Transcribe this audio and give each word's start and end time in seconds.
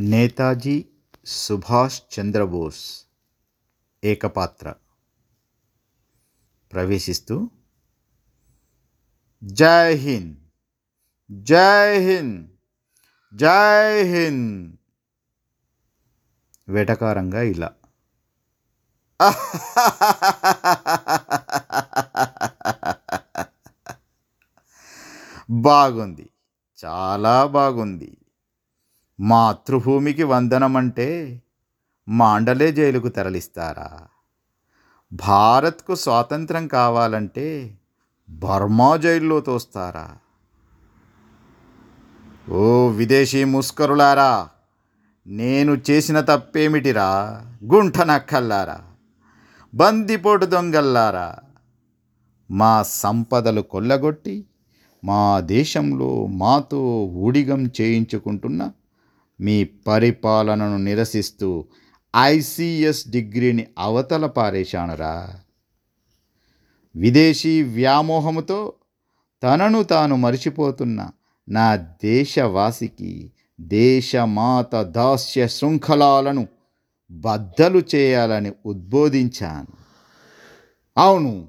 నేతాజీ 0.00 0.88
సుభాష్ 1.26 2.20
చంద్రబోస్ 2.20 3.04
ఏకపాత్ర. 4.04 4.74
ప్రవేశిస్తూ 6.72 7.50
జై 9.44 9.94
హింద్ 9.94 10.38
జై 11.32 11.98
హింద్ 12.06 12.48
జై 13.34 14.02
హింద్. 14.02 14.76
వెటకారంగా 16.68 17.42
ఇలా. 17.42 17.72
బాగుంది 25.50 26.30
చాలా 26.84 27.46
బాగుంది. 27.46 28.18
మాతృభూమికి 29.20 30.24
వందనం 30.24 30.76
అంటే 30.76 31.40
మాండలే 32.08 32.72
జైలుకు 32.72 33.08
తరలిస్తారా? 33.08 34.06
భారత్కు 35.12 35.94
స్వాతంత్రం 35.94 36.66
కావాలంటే 36.66 37.78
బర్మా 38.30 38.96
జైల్లో 38.96 39.40
తోస్తారా? 39.40 40.16
ఓ 42.50 42.88
విదేశీ 42.88 43.44
ముస్కరులారా 43.44 44.48
నేను 45.26 45.76
చేసిన 45.90 46.20
తప్పేమిటిరా 46.20 47.08
గుంట 47.64 47.98
నక్కల్లారా 48.00 48.78
బందిపోటు 49.72 50.44
దొంగల్లారా? 50.44 51.38
మా 52.50 52.82
సంపదలు 52.82 53.60
కొల్లగొట్టి 53.60 54.44
మా 55.02 55.40
దేశంలో 55.40 56.26
మాతో 56.26 57.04
ఊడిగం 57.04 57.66
చేయించుకుంటున్న 57.80 58.62
మీ 59.40 59.64
పరిపాలనను 59.64 60.76
నిరసిస్తూ 60.76 61.64
ఐసిఎస్ 62.16 63.08
డిగ్రీని 63.08 63.66
అవతల 63.78 64.26
పారేశానురా. 64.26 65.40
విదేశీ 66.96 67.62
వ్యామోహముతో 67.62 68.72
తనను 69.42 69.82
తాను 69.82 70.16
మరిచిపోతున్న 70.16 71.10
నా 71.48 71.76
దేశవాసికి 71.76 73.30
దేశమాత 73.60 74.82
దాస్య 74.82 75.48
శృంఖలాలను 75.48 76.48
బద్దలు 77.10 77.82
చేయాలని 77.94 78.52
ఉద్బోధించాను. 78.66 79.84
అవును 80.98 81.48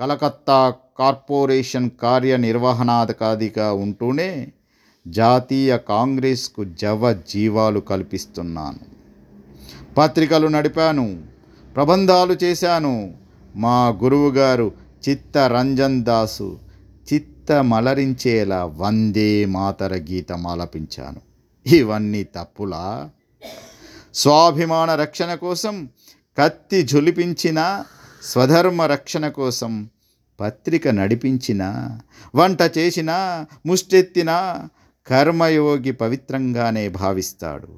కలకత్తా 0.00 0.74
కార్పొరేషన్ 0.98 1.90
కార్యనిర్వహణాధికారిగా 1.90 3.72
ఉంటూనే 3.72 4.52
జాతీయ 5.06 5.78
కాంగ్రెస్కు 5.78 6.64
జవ 6.64 7.12
జీవాలు 7.12 7.80
కల్పిస్తున్నాను. 7.80 8.78
పత్రికలు 9.98 10.46
నడిపాను 10.46 11.22
ప్రబంధాలు 11.74 12.36
చేశాను. 12.42 13.14
మా 13.56 13.88
గురువుగారు 13.88 14.72
చిత్త 15.08 15.38
రంజన్ 15.38 16.04
దాసు 16.04 16.58
చిత్త 17.14 17.52
మలరించేలా 17.52 18.64
వందే 18.64 19.44
మాతర 19.44 19.94
గీతం 19.94 20.46
ఆలపించాను. 20.46 21.20
ఇవన్నీ 21.66 22.24
తప్పులా? 22.24 23.10
స్వాభిమాన 24.14 24.94
రక్షణ 24.94 25.34
కోసం 25.34 25.88
కత్తి 26.38 26.82
జులిపించిన 26.82 27.84
స్వధర్మ 28.22 28.82
రక్షణ 28.82 29.28
కోసం 29.28 29.88
పత్రిక 30.40 30.88
నడిపించిన 30.88 31.90
వంట 32.34 32.58
చేసిన 32.78 33.10
ముష్టెత్తిన 33.66 34.60
కర్మయోగి 35.06 35.92
పవిత్రంగానే 35.92 36.88
భావిస్తాడు. 36.88 37.68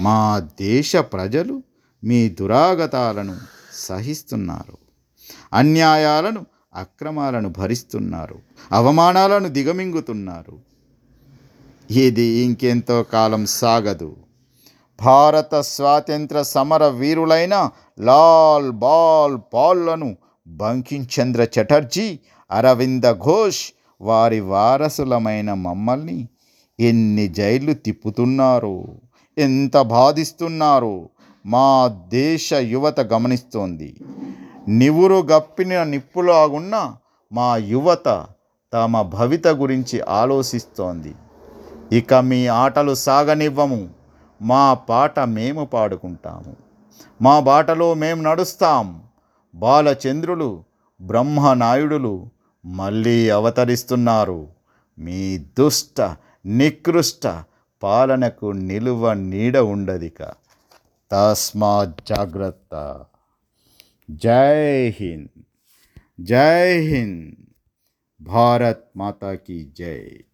మా 0.00 0.48
దేశ 0.60 0.96
ప్రజలు 0.96 1.62
మీ 2.04 2.28
దురాగతాలను 2.28 3.36
సహిస్తున్నారు. 3.74 4.78
అన్యాయాలను 5.52 6.46
అక్రమాలను 6.74 7.48
భరిస్తున్నారు. 7.48 8.38
అవమానాలను 8.72 9.48
దిగమింగుతున్నారు. 9.48 10.58
ఇది 11.90 12.22
ఇంకెంతో 12.22 13.02
కాలం 13.02 13.46
సాగదు. 13.46 14.16
భారత 15.00 15.54
స్వాతంత్ర 15.54 16.42
సమర 16.42 16.86
వీరులైన 16.86 17.70
లాల్ 18.00 18.70
బాల్ 18.70 19.38
పాల్లను 19.54 20.16
బంకించంద్ర 20.46 21.42
చటర్జీ 21.42 22.18
అరవింద 22.50 23.04
ఘోష్ 23.04 23.72
వారి 24.02 24.40
వారసులమైన 24.40 25.52
మమ్మల్ని 25.52 26.28
ఎన్ని 26.80 27.28
జైళ్ళు 27.28 27.72
తిప్పుతున్నారో 27.72 28.84
ఎంత 29.38 29.78
బాధిస్తున్నారో 29.78 31.08
మా 31.46 31.96
దేశ 32.08 32.54
యువత 32.54 33.00
గమనిస్తోంది. 33.00 33.96
నివురు 34.68 35.14
గప్పిన 35.14 35.82
నిప్పులాగున్న 35.82 36.94
మా 37.32 37.56
యువత 37.56 38.26
తమ 38.72 39.02
భవిత 39.02 39.48
గురించి 39.48 40.00
ఆలోచిస్తోంది. 40.00 41.14
ఇక 41.92 42.14
మీ 42.14 42.46
ఆటలు 42.46 42.94
సాగనివ్వము 42.94 43.88
మా 44.42 44.74
పాట 44.74 45.20
మేము 45.20 45.64
పాడుకుంటాము. 45.64 46.56
మా 47.22 47.40
బాటలో 47.40 47.94
మేము 47.94 48.22
నడుస్తాం. 48.22 49.02
బాలచంద్రులు 49.54 50.64
బ్రహ్మనాయుడులు 51.02 52.30
మళ్ళీ 52.64 53.28
అవతరిస్తున్నారు. 53.30 54.48
మీ 54.98 55.38
దుష్ట 55.38 56.16
నికృష్ట 56.46 57.44
పాలనకు 57.82 58.46
నిలువ 58.46 59.12
నీడ 59.12 59.56
ఉండదిక. 59.56 60.32
తస్మా 61.12 61.84
జాగ్రత్త. 61.84 63.04
జై 64.10 64.88
హింద్. 64.88 65.42
జై 66.20 66.78
హింద్. 66.78 67.34
భారత్ 68.20 68.84
మాతా 68.96 69.34
కీ 69.34 69.64
జై. 69.64 70.24